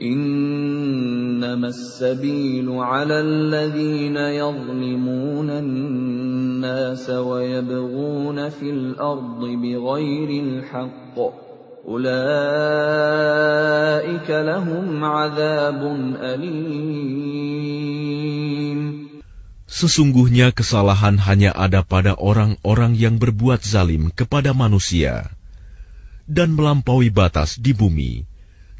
إنما 0.00 1.68
السبيل 1.68 2.72
على 2.72 3.20
الذين 3.20 4.16
يظلمون 4.16 5.50
الناس 5.50 7.10
ويبغون 7.10 8.48
في 8.48 8.70
الأرض 8.70 9.44
بغير 9.44 10.42
الحق 10.44 11.18
أولئك 11.88 12.10
لهم 14.30 15.04
عذاب 15.04 15.96
أليم 16.22 17.23
Sesungguhnya 19.65 20.53
kesalahan 20.53 21.17
hanya 21.17 21.49
ada 21.49 21.81
pada 21.81 22.13
orang-orang 22.13 22.93
yang 22.93 23.17
berbuat 23.17 23.65
zalim 23.65 24.13
kepada 24.13 24.53
manusia 24.53 25.33
dan 26.29 26.53
melampaui 26.53 27.09
batas 27.09 27.57
di 27.57 27.73
bumi 27.73 28.29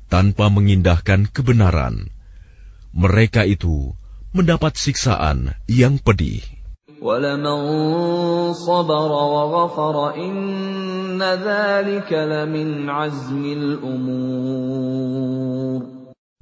tanpa 0.10 0.50
mengindahkan 0.54 1.26
kebenaran. 1.30 2.10
Mereka 2.93 3.50
itu 3.50 3.98
mendapat 4.32 4.78
siksaan 4.78 5.58
yang 5.65 5.98
pedih. 5.98 6.45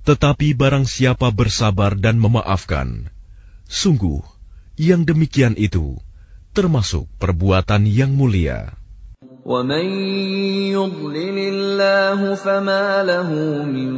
Tetapi 0.03 0.47
barang 0.51 0.85
siapa 0.85 1.27
bersabar 1.31 1.95
dan 1.95 2.19
memaafkan, 2.19 3.07
sungguh 3.71 4.32
yang 4.78 5.02
demikian 5.02 5.58
itu 5.58 5.98
termasuk 6.54 7.06
perbuatan 7.18 7.86
yang 7.86 8.14
mulia. 8.14 8.78
ومن 9.48 9.86
يضلل 10.76 11.38
الله 11.38 12.34
فما 12.34 13.02
له 13.02 13.32
من 13.64 13.90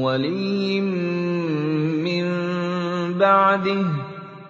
ولي 0.00 0.80
من 2.00 2.24
بعده 3.20 3.84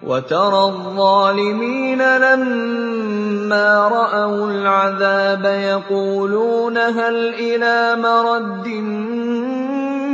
وترى 0.03 0.63
الظالمين 0.63 2.01
لما 2.17 3.87
رأوا 3.87 4.51
العذاب 4.51 5.45
يقولون 5.45 6.77
هل 6.77 7.15
إلى 7.35 7.95
مرد 7.99 8.67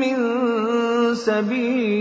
من 0.02 0.18
سبيل 1.16 1.96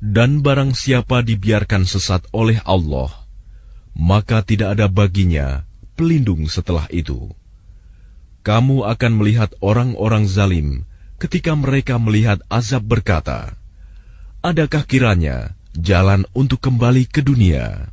dan 0.00 0.40
barang 0.40 0.72
siapa 0.72 1.20
dibiarkan 1.20 1.84
sesat 1.84 2.24
oleh 2.32 2.56
Allah, 2.64 3.12
maka 3.92 4.40
tidak 4.40 4.80
ada 4.80 4.88
baginya 4.88 5.68
pelindung 5.92 6.48
setelah 6.48 6.88
itu. 6.88 7.28
Kamu 8.40 8.88
akan 8.88 9.12
melihat 9.20 9.52
orang-orang 9.60 10.24
zalim 10.24 10.88
ketika 11.20 11.52
mereka 11.52 12.00
melihat 12.00 12.40
azab 12.48 12.80
berkata, 12.88 13.52
Adakah 14.40 14.88
kiranya 14.88 15.52
jalan 15.76 16.24
untuk 16.32 16.64
kembali 16.64 17.04
ke 17.04 17.20
dunia? 17.20 17.92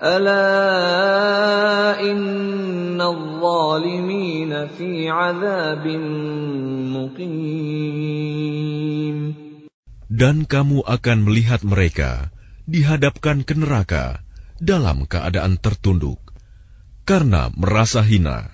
Dan 0.00 0.08
kamu 10.48 10.78
akan 10.88 11.18
melihat 11.20 11.60
mereka 11.68 12.32
dihadapkan 12.64 13.44
ke 13.44 13.52
neraka 13.52 14.24
dalam 14.56 15.04
keadaan 15.04 15.60
tertunduk 15.60 16.16
karena 17.04 17.52
merasa 17.52 18.00
hina. 18.00 18.48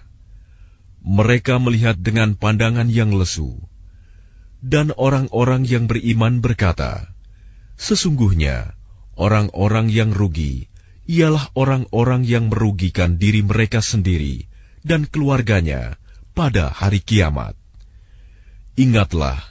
Mereka 1.06 1.62
melihat 1.62 1.94
dengan 1.94 2.34
pandangan 2.34 2.90
yang 2.90 3.14
lesu. 3.14 3.54
Dan 4.58 4.90
orang-orang 4.98 5.62
yang 5.62 5.86
beriman 5.86 6.42
berkata, 6.42 7.14
Sesungguhnya, 7.78 8.74
orang-orang 9.14 9.94
yang 9.94 10.10
rugi 10.10 10.74
ialah 11.09 11.51
orang-orang 11.57 12.23
yang 12.23 12.47
merugikan 12.51 13.17
diri 13.17 13.41
mereka 13.41 13.81
sendiri 13.81 14.45
dan 14.85 15.09
keluarganya 15.09 15.97
pada 16.37 16.69
hari 16.71 17.01
kiamat." 17.03 17.57
Ingatlah, 18.79 19.43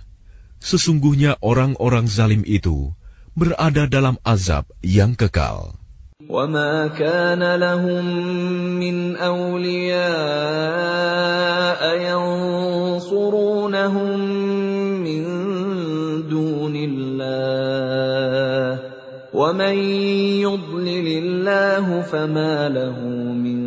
sesungguhnya 0.59 1.37
orang-orang 1.45 2.09
zalim 2.09 2.43
itu 2.47 2.97
berada 3.37 3.87
dalam 3.87 4.17
azab 4.25 4.67
yang 4.83 5.15
kekal. 5.15 5.81
وما 6.31 6.95
كان 6.95 7.43
لهم 7.43 8.05
من 8.79 9.17
أولياء 9.17 10.01
ينصرونهم 12.07 13.41
ومن 19.45 19.77
يضلل 20.43 21.07
الله 21.23 22.03
فما 22.03 22.69
له 22.69 22.99
من 23.35 23.59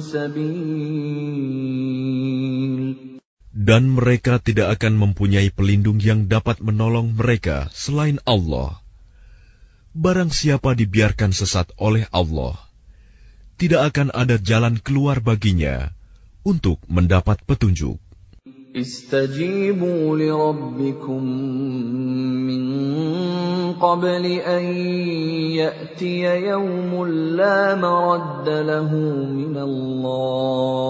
سبيل 0.00 1.36
Dan 3.66 3.98
mereka 3.98 4.38
tidak 4.38 4.78
akan 4.78 4.94
mempunyai 4.94 5.50
pelindung 5.50 5.98
yang 5.98 6.30
dapat 6.30 6.62
menolong 6.62 7.18
mereka 7.18 7.66
selain 7.74 8.22
Allah. 8.22 8.78
Barang 9.90 10.30
siapa 10.30 10.78
dibiarkan 10.78 11.34
sesat 11.34 11.74
oleh 11.74 12.06
Allah, 12.14 12.54
tidak 13.58 13.90
akan 13.90 14.14
ada 14.14 14.38
jalan 14.38 14.78
keluar 14.78 15.18
baginya 15.18 15.90
untuk 16.46 16.78
mendapat 16.86 17.42
petunjuk. 17.42 17.98
استجيبوا 18.75 20.17
لربكم 20.17 21.23
من 22.47 22.63
قبل 23.73 24.25
أن 24.25 24.63
يأتي 25.59 26.21
يوم 26.47 27.05
لا 27.35 27.75
مرد 27.75 28.49
له 28.49 28.95
من 29.27 29.57
الله. 29.57 30.81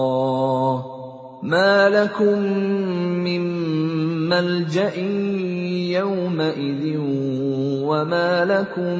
ما 1.42 1.88
لكم 1.88 2.38
من 3.26 3.42
ملجأ 4.30 4.94
يومئذ 5.98 6.96
وما 7.82 8.44
لكم 8.44 8.98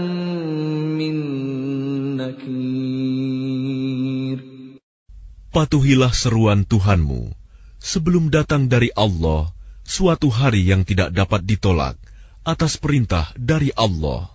من 0.99 1.17
نكير. 2.17 3.63
Patuhilah 5.53 6.11
seruan 6.11 6.65
Tuhanmu. 6.67 7.42
sebelum 7.82 8.30
datang 8.34 8.68
dari 8.68 8.90
Allah 8.94 9.54
suatu 9.88 10.28
hari 10.28 10.68
yang 10.68 10.84
tidak 10.84 11.16
dapat 11.16 11.48
ditolak 11.48 11.96
atas 12.44 12.76
perintah 12.76 13.32
dari 13.40 13.72
Allah. 13.76 14.28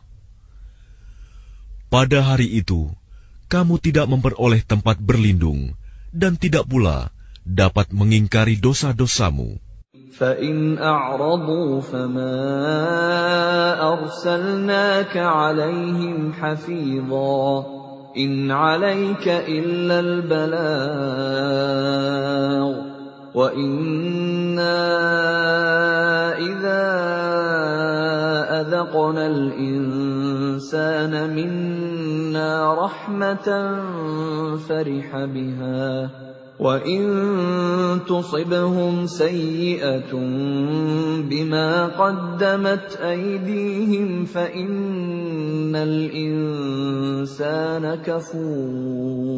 Pada 1.92 2.24
hari 2.24 2.48
itu, 2.48 2.88
kamu 3.52 3.76
tidak 3.76 4.08
memperoleh 4.08 4.64
tempat 4.64 4.96
berlindung 4.96 5.76
dan 6.08 6.40
tidak 6.40 6.64
pula 6.64 7.12
dapat 7.44 7.92
mengingkari 7.92 8.56
dosa-dosamu. 8.56 9.60
فإن 10.12 10.76
أعرضوا 10.76 11.80
فما 11.80 12.36
أرسلناك 13.80 15.16
عليهم 15.16 16.32
حفيظا 16.32 17.64
إن 18.16 18.50
عليك 18.50 19.28
إلا 19.28 20.00
البلاغ 20.00 20.62
وإنا 23.37 24.81
إذا 26.41 26.83
أذقنا 28.61 29.23
الإنسان 29.27 31.13
منا 31.35 32.73
رحمة 32.73 33.47
فرح 34.57 35.25
بها 35.25 36.09
وَإِن 36.57 38.09
تُصِبْهُمْ 38.09 39.05
سَيِّئَةٌ 39.05 40.09
بِمَا 41.29 41.69
قَدَّمَتْ 41.93 42.97
أَيْدِيهِمْ 42.97 44.25
فَإِنَّ 44.25 45.75
الْإِنسَانَ 45.77 47.85
كَفُورٌ 48.01 49.37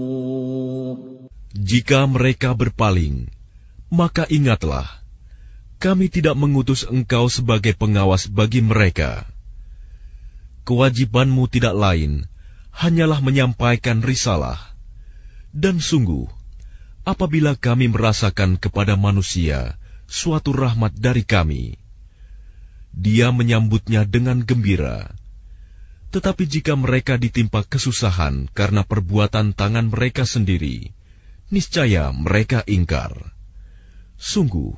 Jika 1.59 2.07
mereka 2.07 2.55
berpaling, 2.55 3.27
maka 3.89 4.29
ingatlah, 4.29 4.85
kami 5.81 6.13
tidak 6.13 6.37
mengutus 6.37 6.85
engkau 6.85 7.25
sebagai 7.25 7.73
pengawas 7.73 8.29
bagi 8.29 8.61
mereka. 8.61 9.25
Kewajibanmu 10.69 11.49
tidak 11.49 11.73
lain, 11.73 12.29
hanyalah 12.69 13.17
menyampaikan 13.25 14.05
risalah. 14.05 14.61
Dan 15.49 15.81
sungguh, 15.81 16.29
apabila 17.07 17.57
kami 17.57 17.89
merasakan 17.89 18.61
kepada 18.61 18.93
manusia 18.93 19.81
suatu 20.05 20.53
rahmat 20.53 20.93
dari 20.93 21.25
kami, 21.25 21.81
dia 22.93 23.33
menyambutnya 23.33 24.05
dengan 24.05 24.45
gembira. 24.45 25.09
Tetapi 26.09 26.43
jika 26.45 26.73
mereka 26.73 27.17
ditimpa 27.21 27.65
kesusahan 27.65 28.49
karena 28.53 28.81
perbuatan 28.81 29.53
tangan 29.53 29.89
mereka 29.93 30.25
sendiri, 30.25 30.93
niscaya 31.53 32.13
mereka 32.13 32.61
ingkar. 32.65 33.38
Sungguh, 34.18 34.74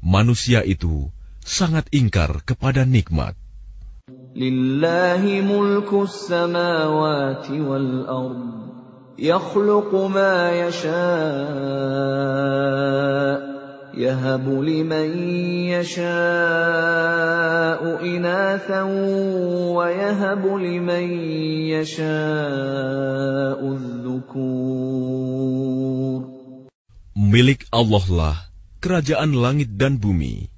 manusia 0.00 0.64
itu 0.64 1.10
sangat 1.44 1.90
ingkar 1.90 2.42
kepada 2.46 2.86
nikmat. 2.88 3.36
Lillahi 4.38 5.42
mulku 5.42 6.06
samawati 6.06 7.56
wal 7.60 7.90
ardh 8.06 8.68
يخلق 9.18 9.94
ما 9.94 10.52
يشاء 10.54 10.88
يهب 13.98 14.46
لمن 14.48 15.18
يشاء 15.74 16.06
إناثا 18.16 18.82
ويهب 19.74 20.46
لمن 20.46 21.04
يشاء 21.74 23.58
الذكور 23.72 25.08
Milik 27.18 27.66
Allah 27.74 28.06
lah 28.14 28.38
kerajaan 28.82 29.34
langit 29.34 29.74
dan 29.74 29.98
bumi. 29.98 30.48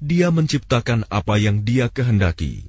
Dia 0.00 0.28
menciptakan 0.28 1.08
apa 1.08 1.40
yang 1.40 1.64
dia 1.64 1.88
kehendaki, 1.88 2.68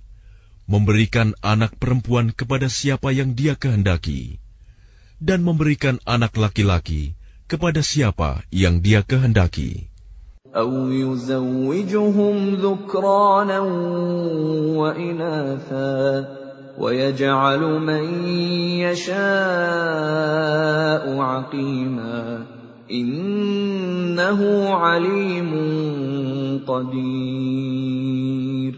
memberikan 0.66 1.36
anak 1.44 1.76
perempuan 1.76 2.32
kepada 2.32 2.72
siapa 2.72 3.12
yang 3.12 3.36
dia 3.36 3.60
kehendaki 3.60 4.40
dan 5.20 5.44
memberikan 5.44 6.00
anak 6.04 6.36
laki-laki 6.36 7.16
kepada 7.48 7.82
siapa 7.82 8.44
yang 8.52 8.80
dia 8.84 9.02
kehendaki. 9.04 9.90
أو 10.56 10.88
يزوجهم 10.88 12.56
ذكرانا 12.56 13.60
وإناثا 14.80 16.28
ويجعل 16.80 17.62
من 17.80 18.04
يشاء 18.80 19.16
عقيما 21.20 22.46
Innahu 22.91 24.75
qadir. 26.67 28.75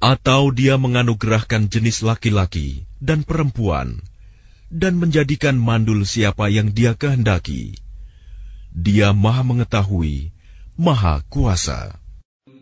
Atau 0.00 0.52
dia 0.52 0.76
menganugerahkan 0.76 1.72
jenis 1.72 2.04
laki-laki 2.04 2.84
dan 3.00 3.24
perempuan 3.24 4.04
dan 4.68 5.00
menjadikan 5.00 5.56
mandul 5.56 6.04
siapa 6.04 6.52
yang 6.52 6.72
dia 6.72 6.96
kehendaki. 6.96 7.76
Dia 8.76 9.12
maha 9.16 9.42
mengetahui, 9.44 10.32
maha 10.76 11.24
kuasa. 11.32 11.99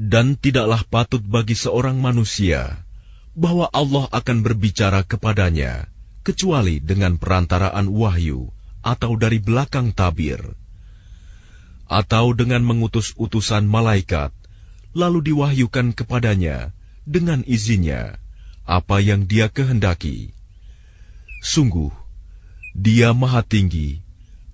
Dan 0.00 0.26
tidaklah 0.40 0.82
patut 0.88 1.22
bagi 1.22 1.54
seorang 1.54 1.96
manusia 2.00 2.82
bahwa 3.38 3.70
Allah 3.70 4.10
akan 4.10 4.42
berbicara 4.42 5.06
kepadanya 5.06 5.86
kecuali 6.26 6.82
dengan 6.82 7.16
perantaraan 7.16 7.88
wahyu 7.88 8.50
atau 8.82 9.14
dari 9.16 9.38
belakang 9.38 9.92
tabir 9.94 10.40
atau 11.90 12.32
dengan 12.34 12.62
mengutus 12.62 13.14
utusan 13.18 13.66
malaikat 13.66 14.30
lalu 14.94 15.32
diwahyukan 15.32 15.94
kepadanya 15.94 16.74
dengan 17.06 17.42
izinnya 17.46 18.18
apa 18.66 19.02
yang 19.02 19.26
dia 19.26 19.50
kehendaki. 19.50 20.30
Sungguh, 21.42 21.90
dia 22.76 23.10
maha 23.10 23.42
tinggi 23.42 23.98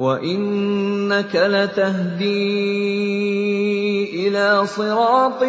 وإنك 0.00 1.36
لتهدي 1.36 2.48
إلى 4.16 4.66
صراط 4.66 5.44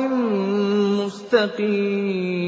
مستقيم 1.00 2.42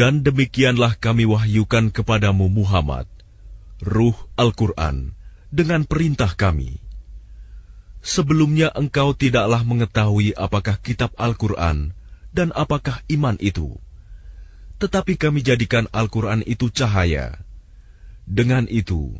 Dan 0.00 0.24
demikianlah 0.24 0.96
kami 0.96 1.28
wahyukan 1.28 1.92
kepadamu 1.92 2.48
Muhammad, 2.48 3.04
Ruh 3.84 4.16
Al-Quran, 4.32 5.12
dengan 5.52 5.84
perintah 5.84 6.32
kami. 6.32 6.80
Sebelumnya 8.00 8.72
engkau 8.72 9.12
tidaklah 9.12 9.60
mengetahui 9.60 10.32
apakah 10.32 10.80
kitab 10.80 11.12
Al-Quran 11.20 11.92
dan 12.32 12.48
apakah 12.56 13.04
iman 13.12 13.36
itu. 13.44 13.76
Tetapi 14.80 15.20
kami 15.20 15.44
jadikan 15.44 15.84
Al-Quran 15.92 16.40
itu 16.48 16.72
cahaya. 16.72 17.36
dengan 18.25 18.65
itu, 18.65 19.13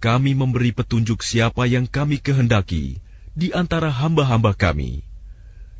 kami 0.00 0.32
memberi 0.36 0.72
petunjuk 0.72 1.20
siapa 1.20 1.68
yang 1.68 1.84
kami 1.84 2.20
kehendaki 2.20 3.00
di 3.32 3.52
antara 3.56 3.88
hamba-hamba 3.88 4.52
kami. 4.56 5.04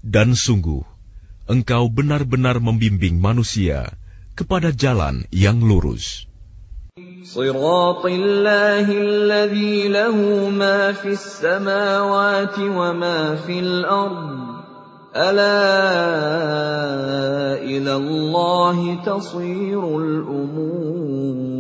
Dan 0.01 0.33
sungguh, 0.33 0.81
engkau 1.45 1.93
benar-benar 1.93 2.57
membimbing 2.61 3.21
manusia 3.21 3.93
kepada 4.33 4.73
jalan 4.73 5.29
yang 5.29 5.61
lurus. 5.61 6.25
Ala 15.11 15.59
ilallahi 17.67 19.03
tasirul 19.03 20.23
umur 20.23 21.60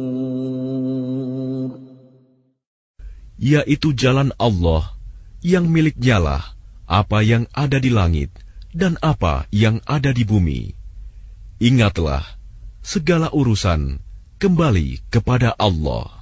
Yaitu 3.41 3.97
jalan 3.97 4.36
Allah 4.36 4.93
yang 5.41 5.72
miliknyalah 5.72 6.45
apa 6.84 7.24
yang 7.24 7.49
ada 7.57 7.80
di 7.80 7.88
langit 7.88 8.28
dan 8.76 9.01
apa 9.01 9.49
yang 9.49 9.80
ada 9.88 10.12
di 10.12 10.28
bumi. 10.28 10.76
Ingatlah, 11.57 12.20
segala 12.84 13.32
urusan 13.32 14.01
kembali 14.36 15.01
kepada 15.09 15.57
Allah. 15.57 16.19